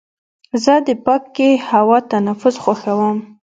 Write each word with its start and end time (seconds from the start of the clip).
زه 0.63 0.73
د 0.87 0.89
پاکې 1.05 1.49
هوا 1.69 1.97
تنفس 2.11 2.55
خوښوم. 2.63 3.17